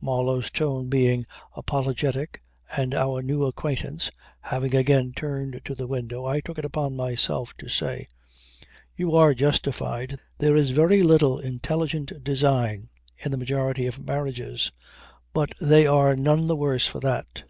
[0.00, 2.40] Marlow's tone being apologetic
[2.76, 4.08] and our new acquaintance
[4.42, 8.06] having again turned to the window I took it upon myself to say:
[8.94, 10.20] "You are justified.
[10.38, 12.88] There is very little intelligent design
[13.24, 14.70] in the majority of marriages;
[15.32, 17.42] but they are none the worse for that.